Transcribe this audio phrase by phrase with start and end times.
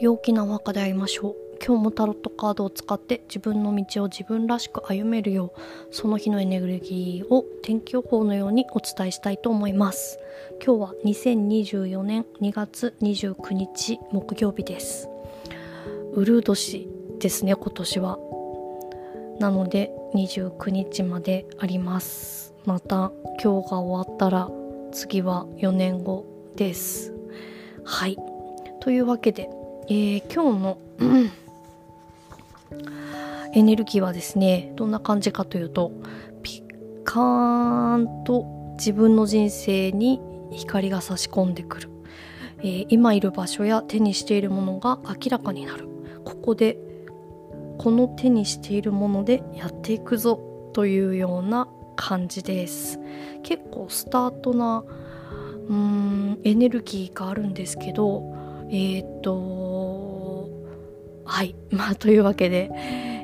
[0.00, 1.36] 陽気なお墓で会いましょう。
[1.64, 10.18] 今日もタロットカードを使って自分の道を自分らしく歩めるようその日のエネルギーを天気予報のようにお伝えしたいと思います。
[10.64, 15.08] 今日は2024年2月29日木曜日です。
[16.12, 16.88] ウルー年
[17.20, 18.18] ですね今年は。
[19.38, 22.52] なので29日まであります。
[22.64, 24.50] また今日が終わったら
[24.92, 26.26] 次は4年後
[26.56, 27.14] です。
[27.84, 28.18] はい。
[28.80, 29.48] というわけで
[29.86, 30.78] えー、今日の、
[33.52, 35.92] エネルギーはですねどんな感じかというと
[36.42, 38.44] ピッカーンと
[38.78, 40.20] 自分の人生に
[40.50, 41.90] 光が差し込んでくる、
[42.58, 45.88] えー、今いる場所や手にしているものが明らかになる。
[46.24, 46.78] ここで
[47.78, 50.40] この手にしているものでやっていくぞ
[50.72, 52.98] というような感じです。
[53.42, 54.82] 結構スタートな
[55.68, 60.48] うーんエネルギーがあるんですけどえー、っと
[61.24, 61.54] はい。
[61.70, 62.70] まあというわけで、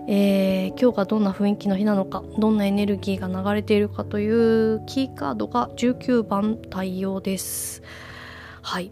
[0.08, 7.82] えー、今日がどんな雰囲気の日なのかどんなエネルギーが流れているかというキーカードが19番対応です。
[8.62, 8.90] はい。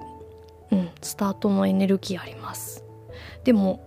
[0.71, 0.89] うん。
[1.03, 2.85] スタートのエネルギーあります。
[3.45, 3.81] でも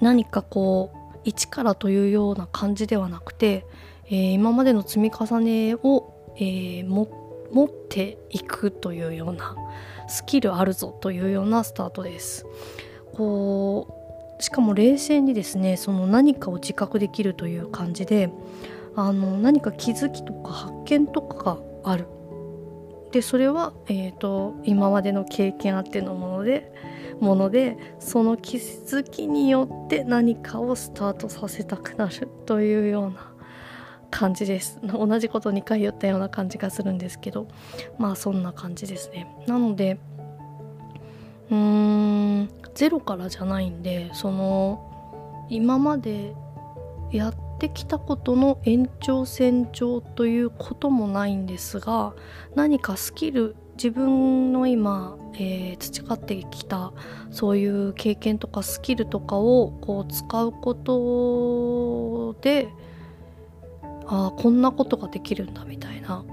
[0.00, 3.66] 何かこう一からというような感じではなくて、
[4.06, 6.86] えー、今までの積み重ねを、えー、
[7.50, 9.56] 持っていくというような
[10.08, 12.46] スキルあるぞというようなスタートです。
[13.14, 13.88] こ
[14.38, 18.30] うしかも冷静にですねその何かを自覚できるという感じで
[18.94, 22.06] あの何か気づきとか発見とかがある。
[23.12, 26.72] でそれは、えーと、今までの経験あってのもので
[27.20, 33.32] ものでその気づきによって何かをスタートさせたくなるというような
[34.10, 34.78] 感じです。
[34.84, 37.46] 同じこと2回言ったような感じがするんですけど。
[37.98, 39.26] まあそんな感じですね。
[39.46, 39.98] なので
[41.50, 46.34] うーんゼロからじゃないんでその今まで
[47.10, 52.14] やってきたことの延長線上ということもないんですが
[52.54, 56.92] 何かスキル自分の今、えー、培ってきた
[57.30, 62.68] そういう経験とかスキルとかをこう使うことで
[64.08, 66.24] ああこんなことができるんだみたいな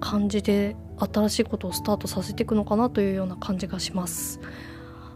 [0.00, 4.40] 感じで新しいことをスタートさせていくのかなというような感じがします。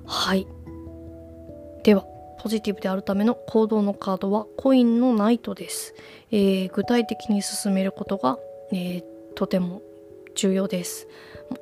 [0.04, 0.46] はい。
[1.84, 2.04] では
[2.40, 5.94] ポジティブであるための行動のカードはコインのナイトです、
[6.30, 8.38] えー、具体的に進めることが、
[8.72, 9.04] えー、
[9.34, 9.82] とても
[10.34, 11.08] 重要です。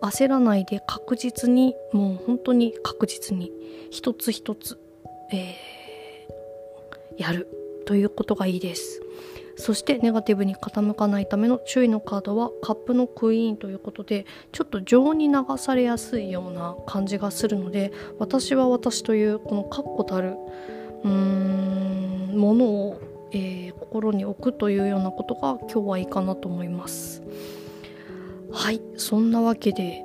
[0.00, 3.52] 焦らないで確実にもう本当に確実に
[3.90, 4.78] 一つ一つ、
[5.32, 7.48] えー、やる
[7.86, 9.02] ということがいいです。
[9.56, 20.36] そしてネガティブに傾かないための注意のカードはカップのクイーンということでちょっと情に流されやすいような感じがするので私は私というこの確固たる
[21.04, 23.00] うーんものを、
[23.32, 27.22] えー、心に置くというようなことが今日はいいかなと思います。
[28.52, 30.04] はいそんなわけで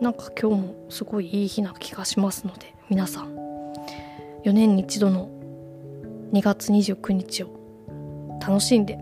[0.00, 3.34] なんか今日もすごいいい日な気がしますので皆さん
[4.44, 5.30] 4年に一度の
[6.32, 7.53] 2月29日を
[8.46, 8.98] 楽しんで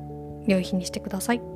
[0.46, 1.51] 良い日にしてください。